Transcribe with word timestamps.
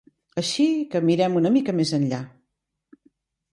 Així 0.41 0.65
que 0.93 1.01
mirem 1.09 1.37
una 1.43 1.53
mica 1.59 1.77
més 1.81 1.93
enllà. 2.01 2.25